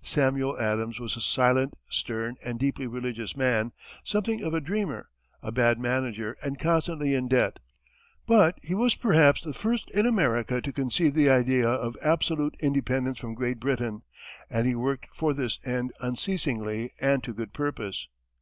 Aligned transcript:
Samuel 0.00 0.58
Adams 0.58 0.98
was 0.98 1.16
a 1.18 1.20
silent, 1.20 1.74
stern 1.90 2.36
and 2.42 2.58
deeply 2.58 2.86
religious 2.86 3.36
man, 3.36 3.72
something 4.04 4.40
of 4.40 4.54
a 4.54 4.60
dreamer, 4.62 5.10
a 5.42 5.52
bad 5.52 5.78
manager 5.78 6.34
and 6.42 6.58
constantly 6.58 7.12
in 7.12 7.28
debt; 7.28 7.58
but 8.26 8.58
he 8.62 8.74
was 8.74 8.94
perhaps 8.94 9.42
the 9.42 9.52
first 9.52 9.90
in 9.90 10.06
America 10.06 10.62
to 10.62 10.72
conceive 10.72 11.12
the 11.12 11.28
idea 11.28 11.68
of 11.68 11.94
absolute 12.00 12.56
independence 12.58 13.18
from 13.20 13.34
Great 13.34 13.60
Britain, 13.60 14.02
and 14.48 14.66
he 14.66 14.74
worked 14.74 15.08
for 15.14 15.34
this 15.34 15.60
end 15.62 15.92
unceasingly 16.00 16.90
and 16.98 17.22
to 17.22 17.34
good 17.34 17.52
purpose. 17.52 18.08